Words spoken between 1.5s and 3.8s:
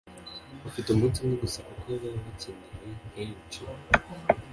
kuko baba bakenewe henshi